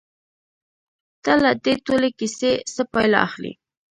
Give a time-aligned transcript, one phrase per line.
[1.23, 3.51] ته له دې ټولې کيسې څه پايله اخلې؟